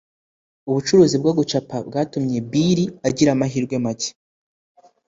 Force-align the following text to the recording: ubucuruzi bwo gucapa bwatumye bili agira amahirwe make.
ubucuruzi 0.69 1.15
bwo 1.21 1.31
gucapa 1.37 1.75
bwatumye 1.87 2.37
bili 2.51 2.83
agira 3.07 3.29
amahirwe 3.35 3.75
make. 3.85 4.09